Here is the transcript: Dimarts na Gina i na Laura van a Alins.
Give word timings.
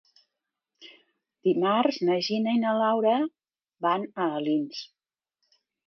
Dimarts 1.49 2.01
na 2.09 2.17
Gina 2.29 2.57
i 2.59 2.63
na 2.65 2.73
Laura 2.81 3.15
van 3.89 4.11
a 4.23 4.31
Alins. 4.41 4.85